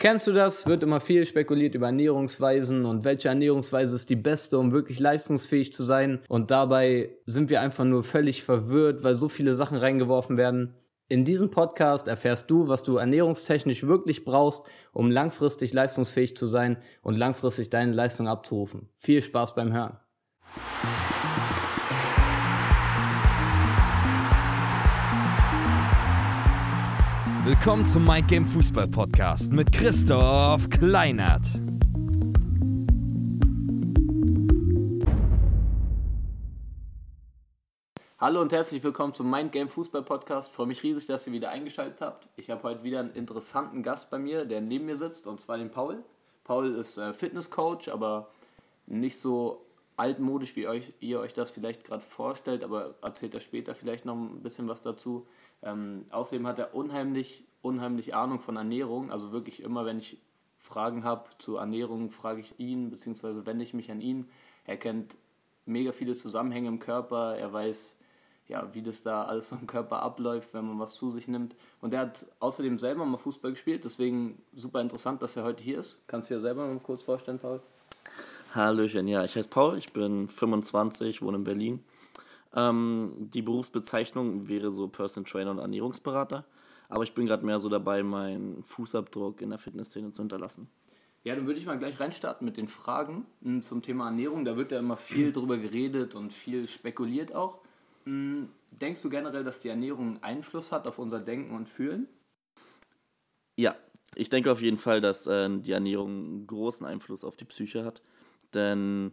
[0.00, 0.64] Kennst du das?
[0.64, 5.74] Wird immer viel spekuliert über Ernährungsweisen und welche Ernährungsweise ist die beste, um wirklich leistungsfähig
[5.74, 6.20] zu sein.
[6.28, 10.76] Und dabei sind wir einfach nur völlig verwirrt, weil so viele Sachen reingeworfen werden.
[11.08, 16.76] In diesem Podcast erfährst du, was du ernährungstechnisch wirklich brauchst, um langfristig leistungsfähig zu sein
[17.02, 18.90] und langfristig deine Leistung abzurufen.
[18.98, 19.96] Viel Spaß beim Hören.
[27.48, 31.46] Willkommen zum Mind Game Fußball Podcast mit Christoph Kleinert.
[38.18, 40.50] Hallo und herzlich willkommen zum Mind Game Fußball Podcast.
[40.50, 42.28] Ich freue mich riesig, dass ihr wieder eingeschaltet habt.
[42.36, 45.56] Ich habe heute wieder einen interessanten Gast bei mir, der neben mir sitzt, und zwar
[45.56, 46.04] den Paul.
[46.44, 48.28] Paul ist äh, Fitnesscoach, aber
[48.84, 49.64] nicht so
[49.96, 54.16] altmodisch, wie euch, ihr euch das vielleicht gerade vorstellt, aber erzählt er später vielleicht noch
[54.16, 55.26] ein bisschen was dazu.
[55.62, 59.10] Ähm, außerdem hat er unheimlich, unheimlich Ahnung von Ernährung.
[59.10, 60.18] Also wirklich immer, wenn ich
[60.58, 64.28] Fragen habe zu Ernährung, frage ich ihn, beziehungsweise wende ich mich an ihn.
[64.64, 65.16] Er kennt
[65.66, 67.36] mega viele Zusammenhänge im Körper.
[67.36, 67.96] Er weiß,
[68.48, 71.54] ja, wie das da alles im Körper abläuft, wenn man was zu sich nimmt.
[71.80, 75.78] Und er hat außerdem selber mal Fußball gespielt, deswegen super interessant, dass er heute hier
[75.78, 75.98] ist.
[76.06, 77.60] Kannst du dir selber mal kurz vorstellen, Paul?
[78.54, 81.84] Hallöchen, ja, ich heiße Paul, ich bin 25, wohne in Berlin
[82.54, 86.44] ähm, die Berufsbezeichnung wäre so Personal Trainer und Ernährungsberater.
[86.88, 90.68] Aber ich bin gerade mehr so dabei, meinen Fußabdruck in der Fitnessszene zu hinterlassen.
[91.24, 94.44] Ja, dann würde ich mal gleich reinstarten mit den Fragen hm, zum Thema Ernährung.
[94.44, 97.58] Da wird ja immer viel drüber geredet und viel spekuliert auch.
[98.04, 102.08] Hm, denkst du generell, dass die Ernährung Einfluss hat auf unser Denken und Fühlen?
[103.56, 103.74] Ja,
[104.14, 107.84] ich denke auf jeden Fall, dass äh, die Ernährung einen großen Einfluss auf die Psyche
[107.84, 108.00] hat.
[108.54, 109.12] Denn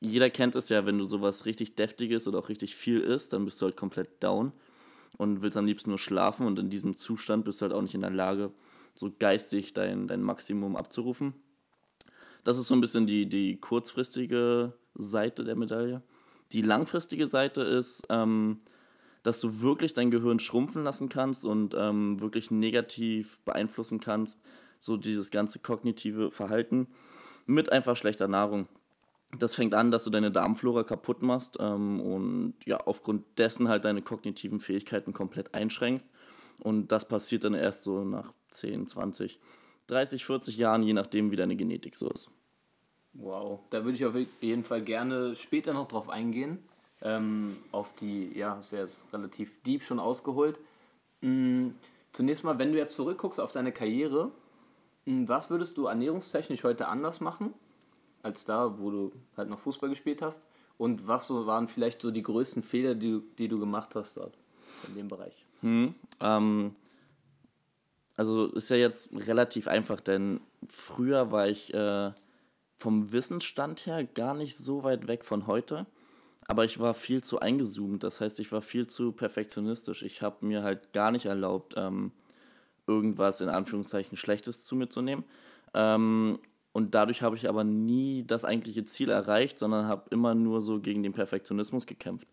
[0.00, 3.44] jeder kennt es ja, wenn du sowas richtig Deftiges oder auch richtig viel isst, dann
[3.44, 4.52] bist du halt komplett down
[5.16, 7.94] und willst am liebsten nur schlafen und in diesem Zustand bist du halt auch nicht
[7.94, 8.52] in der Lage,
[8.94, 11.34] so geistig dein, dein Maximum abzurufen.
[12.44, 16.02] Das ist so ein bisschen die, die kurzfristige Seite der Medaille.
[16.52, 18.60] Die langfristige Seite ist, ähm,
[19.22, 24.40] dass du wirklich dein Gehirn schrumpfen lassen kannst und ähm, wirklich negativ beeinflussen kannst,
[24.80, 26.86] so dieses ganze kognitive Verhalten
[27.46, 28.68] mit einfach schlechter Nahrung.
[29.36, 33.84] Das fängt an, dass du deine Darmflora kaputt machst ähm, und ja, aufgrund dessen halt
[33.84, 36.06] deine kognitiven Fähigkeiten komplett einschränkst.
[36.60, 39.38] Und das passiert dann erst so nach 10, 20,
[39.86, 42.30] 30, 40 Jahren, je nachdem, wie deine Genetik so ist.
[43.12, 46.58] Wow, da würde ich auf jeden Fall gerne später noch drauf eingehen.
[47.00, 50.58] Ähm, auf die, ja, sehr relativ deep schon ausgeholt.
[51.20, 51.74] Mhm.
[52.12, 54.32] Zunächst mal, wenn du jetzt zurückguckst auf deine Karriere,
[55.04, 57.54] hm, was würdest du ernährungstechnisch heute anders machen?
[58.22, 60.42] Als da, wo du halt noch Fußball gespielt hast?
[60.76, 64.38] Und was so waren vielleicht so die größten Fehler, die, die du gemacht hast dort
[64.86, 65.44] in dem Bereich?
[65.60, 66.74] Hm, ähm,
[68.16, 72.12] also ist ja jetzt relativ einfach, denn früher war ich äh,
[72.76, 75.86] vom Wissensstand her gar nicht so weit weg von heute.
[76.46, 80.02] Aber ich war viel zu eingezoomt, das heißt, ich war viel zu perfektionistisch.
[80.02, 82.12] Ich habe mir halt gar nicht erlaubt, ähm,
[82.86, 85.24] irgendwas in Anführungszeichen Schlechtes zu mir zu nehmen.
[85.74, 86.38] Ähm,
[86.72, 90.80] und dadurch habe ich aber nie das eigentliche Ziel erreicht, sondern habe immer nur so
[90.80, 92.28] gegen den Perfektionismus gekämpft.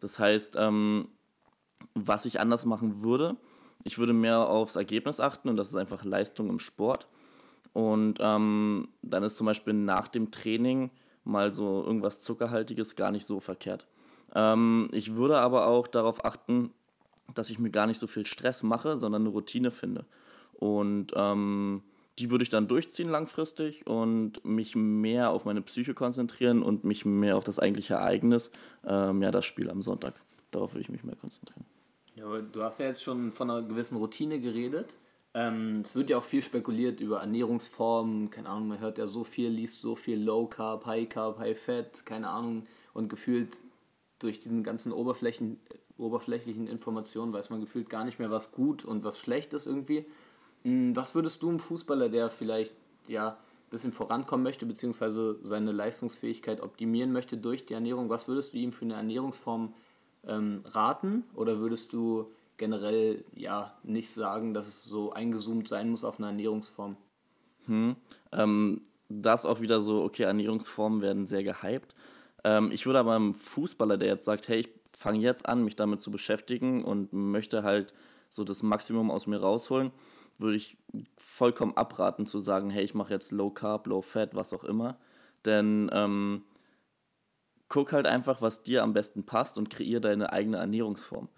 [0.00, 1.08] Das heißt, ähm,
[1.94, 3.36] was ich anders machen würde,
[3.82, 7.06] ich würde mehr aufs Ergebnis achten und das ist einfach Leistung im Sport.
[7.72, 10.90] Und ähm, dann ist zum Beispiel nach dem Training
[11.24, 13.86] mal so irgendwas Zuckerhaltiges gar nicht so verkehrt.
[14.34, 16.72] Ähm, ich würde aber auch darauf achten,
[17.34, 20.04] dass ich mir gar nicht so viel Stress mache, sondern eine Routine finde.
[20.54, 21.82] Und ähm,
[22.20, 27.04] die würde ich dann durchziehen langfristig und mich mehr auf meine Psyche konzentrieren und mich
[27.04, 28.50] mehr auf das eigentliche Ereignis,
[28.86, 30.14] ähm, ja, das Spiel am Sonntag.
[30.50, 31.64] Darauf würde ich mich mehr konzentrieren.
[32.14, 34.96] Ja, du hast ja jetzt schon von einer gewissen Routine geredet.
[35.32, 39.24] Ähm, es wird ja auch viel spekuliert über Ernährungsformen, keine Ahnung, man hört ja so
[39.24, 43.58] viel, liest so viel Low Carb, High Carb, High Fat, keine Ahnung, und gefühlt
[44.18, 45.60] durch diesen ganzen Oberflächen,
[45.96, 50.04] oberflächlichen Informationen weiß man gefühlt gar nicht mehr, was gut und was schlecht ist irgendwie.
[50.62, 52.74] Hm, was würdest du einem Fußballer, der vielleicht
[53.08, 58.52] ja, ein bisschen vorankommen möchte, beziehungsweise seine Leistungsfähigkeit optimieren möchte durch die Ernährung, was würdest
[58.52, 59.74] du ihm für eine Ernährungsform
[60.26, 61.24] ähm, raten?
[61.34, 66.28] Oder würdest du generell ja nicht sagen, dass es so eingezoomt sein muss auf eine
[66.28, 66.96] Ernährungsform?
[67.66, 67.96] Hm,
[68.32, 71.94] ähm, das auch wieder so, okay, Ernährungsformen werden sehr gehypt.
[72.44, 75.76] Ähm, ich würde aber einem Fußballer, der jetzt sagt, hey, ich fange jetzt an, mich
[75.76, 77.92] damit zu beschäftigen und möchte halt
[78.28, 79.90] so das Maximum aus mir rausholen,
[80.40, 80.76] würde ich
[81.16, 84.98] vollkommen abraten zu sagen, hey, ich mache jetzt Low Carb, Low Fat, was auch immer.
[85.44, 86.42] Denn ähm,
[87.68, 91.28] guck halt einfach, was dir am besten passt und kreier deine eigene Ernährungsform.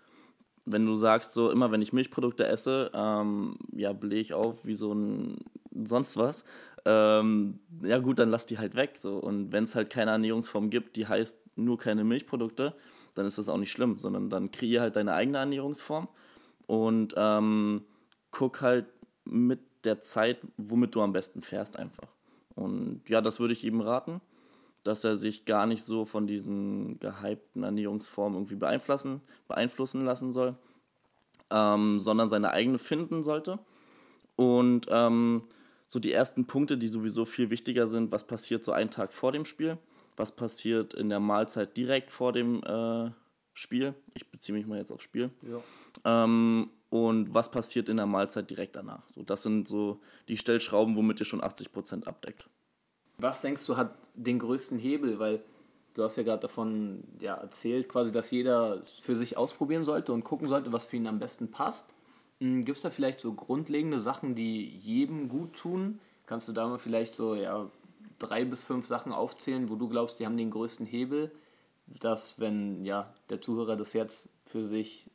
[0.65, 4.75] wenn du sagst, so immer wenn ich Milchprodukte esse, ähm, ja, blähe ich auf wie
[4.75, 5.39] so ein
[5.85, 6.45] sonst was.
[6.85, 8.93] Ähm, ja gut, dann lass die halt weg.
[8.97, 9.19] So.
[9.19, 12.75] Und wenn es halt keine Ernährungsform gibt, die heißt nur keine Milchprodukte,
[13.15, 16.09] dann ist das auch nicht schlimm, sondern dann kreier halt deine eigene Ernährungsform
[16.67, 17.85] und ähm,
[18.31, 18.87] guck halt
[19.25, 22.09] mit der Zeit, womit du am besten fährst einfach.
[22.55, 24.21] Und ja, das würde ich ihm raten,
[24.85, 30.57] dass er sich gar nicht so von diesen gehypten Ernährungsformen irgendwie beeinflussen, beeinflussen lassen soll,
[31.51, 33.59] ähm, sondern seine eigene finden sollte.
[34.37, 35.43] Und ähm,
[35.87, 39.31] so die ersten Punkte, die sowieso viel wichtiger sind, was passiert so einen Tag vor
[39.31, 39.79] dem Spiel,
[40.17, 43.11] was passiert in der Mahlzeit direkt vor dem äh,
[43.55, 43.95] Spiel.
[44.15, 45.31] Ich beziehe mich mal jetzt aufs Spiel.
[45.43, 46.25] Ja.
[46.25, 49.03] Ähm, und was passiert in der Mahlzeit direkt danach.
[49.15, 49.99] So, das sind so
[50.29, 52.51] die Stellschrauben, womit ihr schon 80% abdeckt.
[53.17, 55.19] Was denkst du hat den größten Hebel?
[55.19, 55.43] Weil
[55.95, 60.23] du hast ja gerade davon ja, erzählt, quasi, dass jeder für sich ausprobieren sollte und
[60.23, 61.87] gucken sollte, was für ihn am besten passt.
[62.41, 65.99] Hm, Gibt es da vielleicht so grundlegende Sachen, die jedem gut tun?
[66.27, 67.71] Kannst du da mal vielleicht so ja,
[68.19, 71.33] drei bis fünf Sachen aufzählen, wo du glaubst, die haben den größten Hebel,
[71.87, 75.09] dass wenn ja, der Zuhörer das jetzt für sich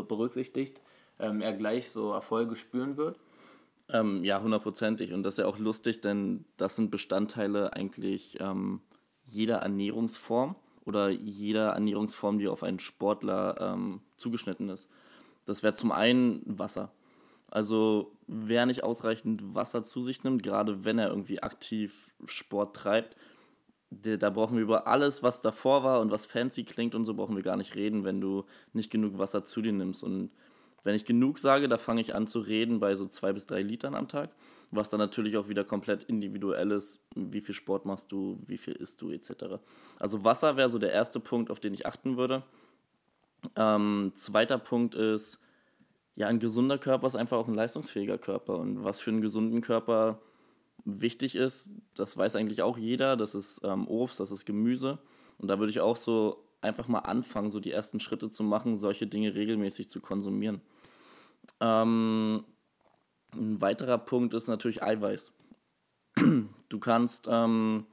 [0.00, 0.80] berücksichtigt,
[1.18, 3.18] ähm, er gleich so Erfolge spüren wird?
[3.90, 5.12] Ähm, ja, hundertprozentig.
[5.12, 8.80] Und das ist ja auch lustig, denn das sind Bestandteile eigentlich ähm,
[9.24, 14.88] jeder Ernährungsform oder jeder Ernährungsform, die auf einen Sportler ähm, zugeschnitten ist.
[15.44, 16.92] Das wäre zum einen Wasser.
[17.50, 23.16] Also wer nicht ausreichend Wasser zu sich nimmt, gerade wenn er irgendwie aktiv Sport treibt,
[24.00, 27.36] da brauchen wir über alles, was davor war und was fancy klingt und so brauchen
[27.36, 30.02] wir gar nicht reden, wenn du nicht genug Wasser zu dir nimmst.
[30.02, 30.30] Und
[30.82, 33.62] wenn ich genug sage, da fange ich an zu reden bei so zwei bis drei
[33.62, 34.30] Litern am Tag,
[34.70, 38.74] was dann natürlich auch wieder komplett individuell ist, wie viel Sport machst du, wie viel
[38.74, 39.58] isst du etc.
[39.98, 42.42] Also Wasser wäre so der erste Punkt, auf den ich achten würde.
[43.56, 45.38] Ähm, zweiter Punkt ist,
[46.14, 48.58] ja, ein gesunder Körper ist einfach auch ein leistungsfähiger Körper.
[48.58, 50.20] Und was für einen gesunden Körper
[50.84, 54.98] wichtig ist, das weiß eigentlich auch jeder, das ist ähm, Obst, das ist Gemüse.
[55.38, 58.78] Und da würde ich auch so einfach mal anfangen, so die ersten Schritte zu machen,
[58.78, 60.60] solche Dinge regelmäßig zu konsumieren.
[61.60, 62.44] Ähm,
[63.34, 65.32] ein weiterer Punkt ist natürlich Eiweiß.
[66.68, 67.86] Du kannst ähm,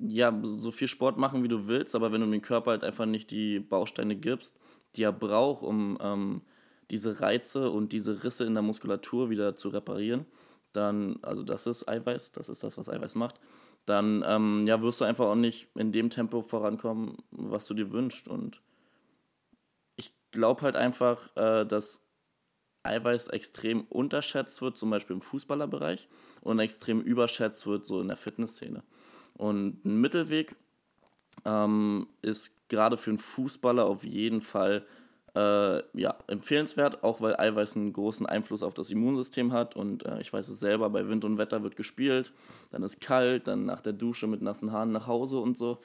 [0.00, 3.06] ja so viel Sport machen, wie du willst, aber wenn du dem Körper halt einfach
[3.06, 4.58] nicht die Bausteine gibst,
[4.94, 6.42] die er braucht, um ähm,
[6.90, 10.26] diese Reize und diese Risse in der Muskulatur wieder zu reparieren,
[10.78, 13.40] dann, also das ist Eiweiß, das ist das, was Eiweiß macht,
[13.84, 17.90] dann ähm, ja, wirst du einfach auch nicht in dem Tempo vorankommen, was du dir
[17.90, 18.28] wünschst.
[18.28, 18.60] Und
[19.96, 22.02] ich glaube halt einfach, äh, dass
[22.82, 26.08] Eiweiß extrem unterschätzt wird, zum Beispiel im Fußballerbereich,
[26.40, 28.82] und extrem überschätzt wird, so in der Fitnessszene.
[29.34, 30.54] Und ein Mittelweg
[31.44, 34.86] ähm, ist gerade für einen Fußballer auf jeden Fall
[35.38, 39.76] äh, ja, empfehlenswert, auch weil Eiweiß einen großen Einfluss auf das Immunsystem hat.
[39.76, 42.32] Und äh, ich weiß es selber, bei Wind und Wetter wird gespielt,
[42.70, 45.78] dann ist kalt, dann nach der Dusche mit nassen Haaren nach Hause und so.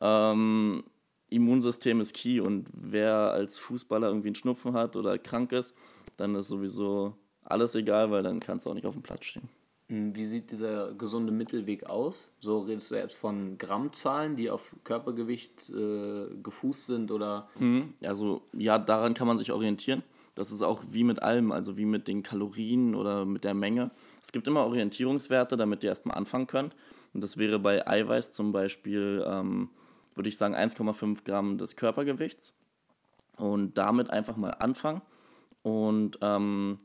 [0.00, 0.84] Ähm,
[1.28, 5.74] Immunsystem ist key und wer als Fußballer irgendwie einen Schnupfen hat oder krank ist,
[6.16, 7.14] dann ist sowieso
[7.44, 9.48] alles egal, weil dann kannst du auch nicht auf dem Platz stehen.
[9.90, 12.32] Hm, wie sieht dieser gesunde Mittelweg aus?
[12.40, 17.48] So redest du jetzt von Grammzahlen, die auf Körpergewicht äh, gefußt sind oder?
[17.58, 20.04] Mhm, also ja, daran kann man sich orientieren.
[20.36, 23.90] Das ist auch wie mit allem, also wie mit den Kalorien oder mit der Menge.
[24.22, 26.76] Es gibt immer Orientierungswerte, damit ihr erstmal anfangen könnt.
[27.12, 29.70] Und das wäre bei Eiweiß zum Beispiel, ähm,
[30.14, 32.54] würde ich sagen, 1,5 Gramm des Körpergewichts.
[33.36, 35.02] Und damit einfach mal anfangen.
[35.62, 36.78] Und ähm,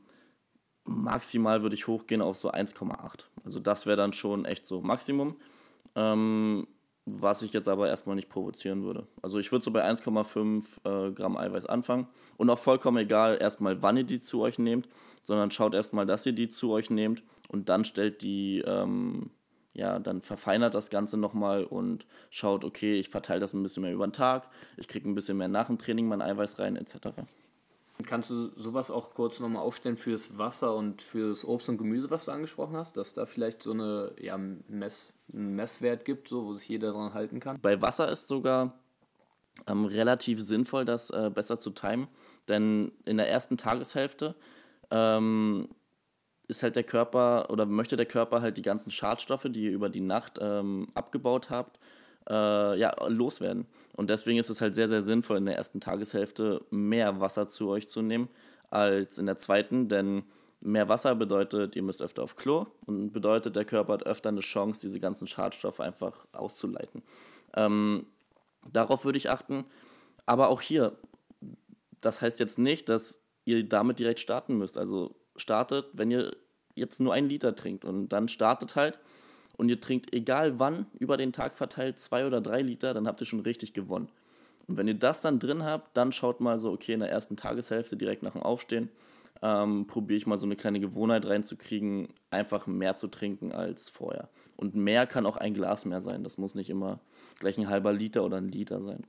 [0.86, 3.24] maximal würde ich hochgehen auf so 1,8.
[3.44, 5.36] Also das wäre dann schon echt so Maximum.
[5.94, 6.66] Ähm,
[7.06, 9.06] was ich jetzt aber erstmal nicht provozieren würde.
[9.22, 12.08] Also ich würde so bei 1,5 äh, Gramm Eiweiß anfangen.
[12.36, 14.88] Und auch vollkommen egal, erstmal wann ihr die zu euch nehmt,
[15.22, 19.30] sondern schaut erstmal, dass ihr die zu euch nehmt und dann stellt die, ähm,
[19.72, 23.92] ja, dann verfeinert das Ganze nochmal und schaut, okay, ich verteile das ein bisschen mehr
[23.92, 26.96] über den Tag, ich kriege ein bisschen mehr nach dem Training mein Eiweiß rein, etc.
[28.04, 32.26] Kannst du sowas auch kurz nochmal aufstellen fürs Wasser und fürs Obst und Gemüse, was
[32.26, 36.54] du angesprochen hast, dass da vielleicht so eine ja, Mess, einen Messwert gibt, so, wo
[36.54, 37.58] sich jeder daran halten kann?
[37.60, 38.78] Bei Wasser ist sogar
[39.66, 42.08] ähm, relativ sinnvoll, das äh, besser zu timen,
[42.48, 44.34] denn in der ersten Tageshälfte
[44.90, 45.68] ähm,
[46.48, 49.88] ist halt der Körper oder möchte der Körper halt die ganzen Schadstoffe, die ihr über
[49.88, 51.78] die Nacht ähm, abgebaut habt,
[52.28, 53.66] äh, ja, loswerden.
[53.94, 57.68] Und deswegen ist es halt sehr, sehr sinnvoll, in der ersten Tageshälfte mehr Wasser zu
[57.68, 58.28] euch zu nehmen
[58.70, 60.24] als in der zweiten, denn
[60.60, 64.40] mehr Wasser bedeutet, ihr müsst öfter auf Klo und bedeutet, der Körper hat öfter eine
[64.40, 67.02] Chance, diese ganzen Schadstoffe einfach auszuleiten.
[67.54, 68.06] Ähm,
[68.70, 69.64] darauf würde ich achten.
[70.26, 70.96] Aber auch hier,
[72.00, 74.76] das heißt jetzt nicht, dass ihr damit direkt starten müsst.
[74.76, 76.36] Also startet, wenn ihr
[76.74, 78.98] jetzt nur einen Liter trinkt und dann startet halt
[79.56, 83.20] und ihr trinkt egal wann über den Tag verteilt zwei oder drei Liter, dann habt
[83.20, 84.08] ihr schon richtig gewonnen.
[84.66, 87.36] Und wenn ihr das dann drin habt, dann schaut mal so, okay, in der ersten
[87.36, 88.90] Tageshälfte direkt nach dem Aufstehen,
[89.42, 94.28] ähm, probiere ich mal so eine kleine Gewohnheit reinzukriegen, einfach mehr zu trinken als vorher.
[94.56, 96.24] Und mehr kann auch ein Glas mehr sein.
[96.24, 97.00] Das muss nicht immer
[97.38, 99.06] gleich ein halber Liter oder ein Liter sein.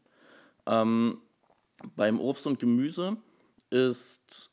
[0.66, 1.22] Ähm,
[1.96, 3.18] beim Obst und Gemüse
[3.70, 4.52] ist,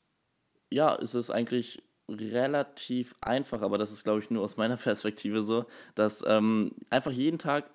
[0.70, 5.42] ja, ist es eigentlich relativ einfach, aber das ist, glaube ich, nur aus meiner Perspektive
[5.42, 7.70] so, dass ähm, einfach jeden Tag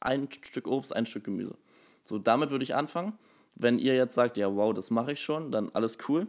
[0.00, 1.56] ein Stück Obst, ein Stück Gemüse.
[2.04, 3.18] So, damit würde ich anfangen.
[3.54, 6.26] Wenn ihr jetzt sagt, ja, wow, das mache ich schon, dann alles cool.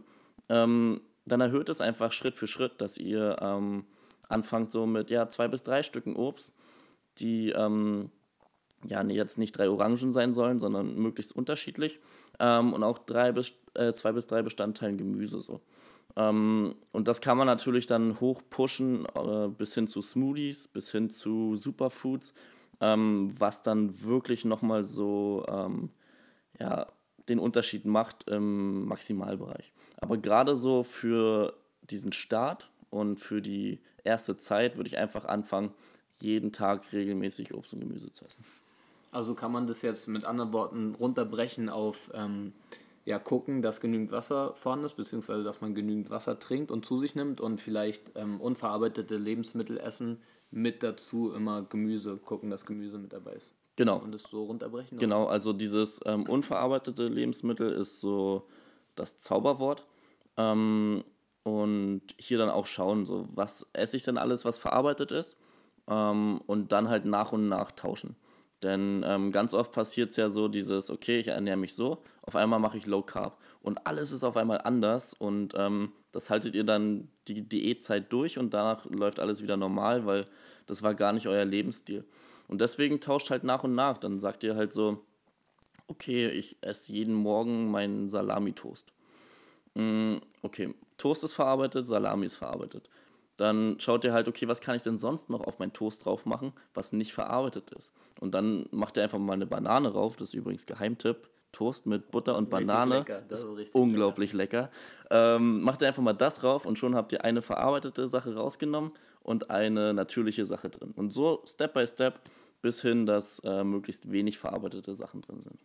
[0.49, 3.85] Ähm, dann erhöht es einfach Schritt für Schritt, dass ihr ähm,
[4.29, 6.53] anfangt so mit ja, zwei bis drei Stücken Obst,
[7.17, 8.09] die ähm,
[8.85, 11.99] ja jetzt nicht drei Orangen sein sollen, sondern möglichst unterschiedlich.
[12.39, 15.61] Ähm, und auch drei bis, äh, zwei bis drei Bestandteilen Gemüse so.
[16.17, 20.91] Ähm, und das kann man natürlich dann hoch pushen äh, bis hin zu Smoothies, bis
[20.91, 22.33] hin zu Superfoods,
[22.81, 25.91] ähm, was dann wirklich nochmal so ähm,
[26.59, 26.87] ja,
[27.29, 29.71] den Unterschied macht im Maximalbereich.
[29.97, 35.71] Aber gerade so für diesen Start und für die erste Zeit würde ich einfach anfangen,
[36.19, 38.43] jeden Tag regelmäßig Obst und Gemüse zu essen.
[39.11, 42.53] Also kann man das jetzt mit anderen Worten runterbrechen auf ähm,
[43.07, 46.97] ja, gucken, dass genügend Wasser vorhanden ist, beziehungsweise dass man genügend Wasser trinkt und zu
[46.97, 50.21] sich nimmt und vielleicht ähm, unverarbeitete Lebensmittel essen,
[50.51, 53.53] mit dazu immer Gemüse, gucken, dass Gemüse mit dabei ist.
[53.77, 53.99] Genau.
[53.99, 54.97] Und das so runterbrechen?
[54.97, 58.49] Genau, also dieses ähm, unverarbeitete Lebensmittel ist so
[58.95, 59.87] das Zauberwort.
[60.35, 61.05] Ähm,
[61.43, 65.37] und hier dann auch schauen, so was esse ich denn alles, was verarbeitet ist.
[65.87, 68.17] Ähm, und dann halt nach und nach tauschen.
[68.63, 72.35] Denn ähm, ganz oft passiert es ja so, dieses, okay, ich ernähre mich so, auf
[72.35, 76.55] einmal mache ich Low Carb und alles ist auf einmal anders und ähm, das haltet
[76.55, 80.25] ihr dann die Diätzeit durch und danach läuft alles wieder normal, weil
[80.65, 82.03] das war gar nicht euer Lebensstil.
[82.47, 83.97] Und deswegen tauscht halt nach und nach.
[83.97, 85.03] Dann sagt ihr halt so,
[85.87, 88.91] okay, ich esse jeden Morgen meinen Salami-Toast.
[89.73, 92.89] Mm, okay, Toast ist verarbeitet, Salami ist verarbeitet.
[93.37, 96.25] Dann schaut ihr halt, okay, was kann ich denn sonst noch auf meinen Toast drauf
[96.25, 97.93] machen, was nicht verarbeitet ist.
[98.19, 101.29] Und dann macht ihr einfach mal eine Banane rauf, das ist übrigens Geheimtipp.
[101.53, 102.99] Toast mit Butter und richtig Banane.
[102.99, 103.21] Lecker.
[103.29, 104.69] Das ist, ist unglaublich lecker.
[105.09, 105.35] lecker.
[105.37, 108.91] Ähm, macht ihr einfach mal das rauf und schon habt ihr eine verarbeitete Sache rausgenommen
[109.21, 110.93] und eine natürliche Sache drin.
[110.95, 112.19] Und so Step by Step
[112.61, 115.59] bis hin, dass äh, möglichst wenig verarbeitete Sachen drin sind.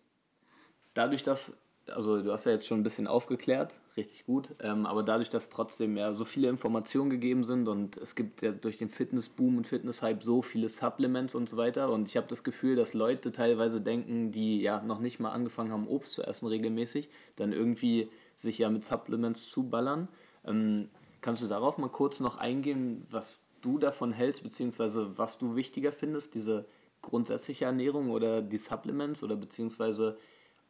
[0.94, 1.56] Dadurch, dass
[1.88, 5.50] also du hast ja jetzt schon ein bisschen aufgeklärt, richtig gut, ähm, aber dadurch, dass
[5.50, 9.66] trotzdem ja so viele Informationen gegeben sind und es gibt ja durch den Fitnessboom und
[9.66, 13.80] Fitnesshype so viele Supplements und so weiter und ich habe das Gefühl, dass Leute teilweise
[13.80, 18.58] denken, die ja noch nicht mal angefangen haben, Obst zu essen regelmäßig, dann irgendwie sich
[18.58, 20.08] ja mit Supplements zuballern.
[20.44, 20.88] Ähm,
[21.20, 25.92] kannst du darauf mal kurz noch eingehen, was du davon hältst, beziehungsweise was du wichtiger
[25.92, 26.66] findest, diese
[27.00, 30.16] grundsätzliche Ernährung oder die Supplements oder beziehungsweise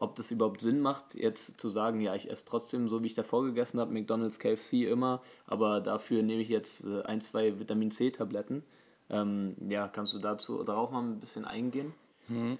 [0.02, 3.14] ob das überhaupt Sinn macht, jetzt zu sagen, ja, ich esse trotzdem so, wie ich
[3.14, 7.92] davor gegessen habe, McDonald's, KFC immer, aber dafür nehme ich jetzt äh, ein, zwei Vitamin
[7.92, 8.64] C-Tabletten.
[9.10, 11.94] Ähm, ja, kannst du dazu darauf mal ein bisschen eingehen?
[12.26, 12.58] Hm.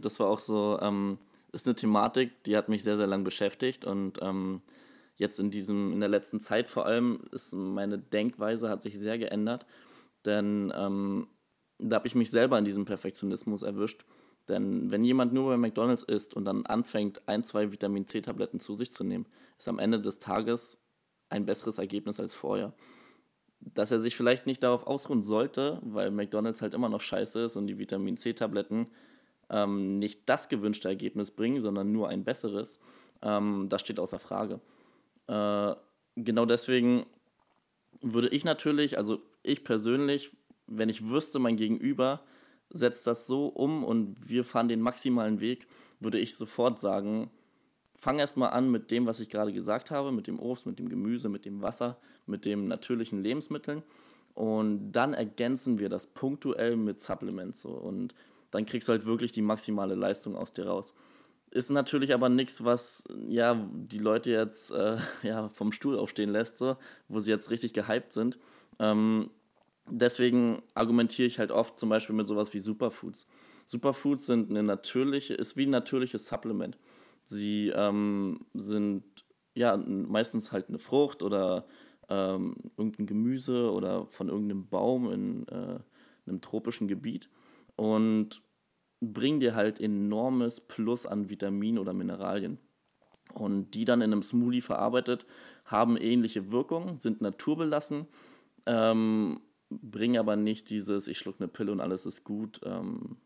[0.00, 1.18] Das war auch so, ähm,
[1.52, 4.62] ist eine Thematik, die hat mich sehr, sehr lang beschäftigt und ähm,
[5.16, 9.18] jetzt in diesem, in der letzten Zeit vor allem ist meine Denkweise hat sich sehr
[9.18, 9.66] geändert,
[10.24, 11.26] denn ähm,
[11.78, 14.04] da habe ich mich selber in diesem Perfektionismus erwischt
[14.48, 18.74] denn wenn jemand nur bei McDonald's isst und dann anfängt, ein, zwei Vitamin C-Tabletten zu
[18.74, 19.26] sich zu nehmen,
[19.58, 20.78] ist am Ende des Tages
[21.28, 22.72] ein besseres Ergebnis als vorher.
[23.60, 27.56] Dass er sich vielleicht nicht darauf ausruhen sollte, weil McDonald's halt immer noch scheiße ist
[27.56, 28.86] und die Vitamin C-Tabletten
[29.50, 32.78] ähm, nicht das gewünschte Ergebnis bringen, sondern nur ein besseres,
[33.22, 34.60] ähm, das steht außer Frage.
[35.26, 35.74] Äh,
[36.16, 37.06] genau deswegen
[38.00, 40.30] würde ich natürlich, also ich persönlich,
[40.66, 42.20] wenn ich wüsste, mein Gegenüber
[42.70, 45.66] setzt das so um und wir fahren den maximalen Weg,
[46.00, 47.30] würde ich sofort sagen,
[47.94, 50.88] fang erstmal an mit dem, was ich gerade gesagt habe, mit dem Obst, mit dem
[50.88, 53.82] Gemüse, mit dem Wasser, mit den natürlichen Lebensmitteln
[54.34, 58.14] und dann ergänzen wir das punktuell mit Supplements so und
[58.50, 60.94] dann kriegst du halt wirklich die maximale Leistung aus dir raus.
[61.50, 66.58] Ist natürlich aber nichts, was ja die Leute jetzt äh, ja, vom Stuhl aufstehen lässt,
[66.58, 66.76] so,
[67.08, 68.38] wo sie jetzt richtig gehypt sind.
[68.78, 69.30] Ähm,
[69.90, 73.26] deswegen argumentiere ich halt oft zum Beispiel mit sowas wie Superfoods.
[73.66, 76.78] Superfoods sind eine natürliche, ist wie ein natürliches Supplement.
[77.24, 79.04] Sie ähm, sind
[79.54, 81.66] ja meistens halt eine Frucht oder
[82.08, 85.78] ähm, irgendein Gemüse oder von irgendeinem Baum in äh,
[86.26, 87.28] einem tropischen Gebiet
[87.76, 88.42] und
[89.00, 92.58] bringen dir halt enormes Plus an Vitaminen oder Mineralien.
[93.34, 95.26] und die dann in einem Smoothie verarbeitet,
[95.64, 98.06] haben ähnliche Wirkungen, sind naturbelassen,
[98.66, 103.16] ähm, bringen aber nicht dieses, ich schluck eine Pille und alles ist gut, ähm,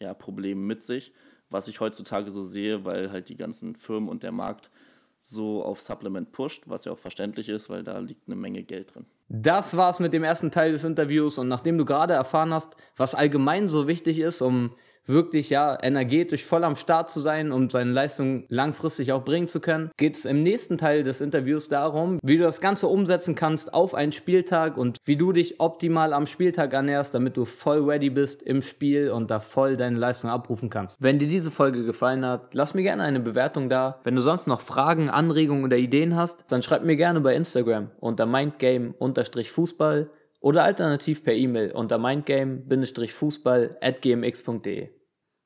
[0.00, 1.12] ja, Problem mit sich,
[1.50, 4.70] was ich heutzutage so sehe, weil halt die ganzen Firmen und der Markt
[5.18, 8.94] so auf Supplement pusht, was ja auch verständlich ist, weil da liegt eine Menge Geld
[8.94, 9.04] drin.
[9.28, 13.14] Das war's mit dem ersten Teil des Interviews und nachdem du gerade erfahren hast, was
[13.14, 14.74] allgemein so wichtig ist, um
[15.06, 19.60] wirklich ja energetisch voll am Start zu sein, um seine Leistung langfristig auch bringen zu
[19.60, 23.74] können, geht es im nächsten Teil des Interviews darum, wie du das Ganze umsetzen kannst
[23.74, 28.10] auf einen Spieltag und wie du dich optimal am Spieltag ernährst, damit du voll ready
[28.10, 31.02] bist im Spiel und da voll deine Leistung abrufen kannst.
[31.02, 34.00] Wenn dir diese Folge gefallen hat, lass mir gerne eine Bewertung da.
[34.04, 37.90] Wenn du sonst noch Fragen, Anregungen oder Ideen hast, dann schreib mir gerne bei Instagram
[38.00, 44.88] unter mindgame-fußball oder alternativ per E-Mail unter mindgame-fußball at gmx.de.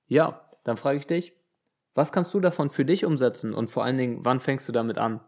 [0.06, 1.32] Ja, dann frage ich dich,
[1.94, 4.98] was kannst du davon für dich umsetzen und vor allen Dingen, wann fängst du damit
[4.98, 5.20] an?